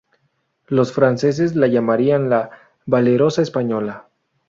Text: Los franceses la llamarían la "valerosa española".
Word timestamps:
Los 0.65 0.93
franceses 0.93 1.55
la 1.55 1.67
llamarían 1.67 2.27
la 2.27 2.49
"valerosa 2.87 3.43
española". 3.43 4.09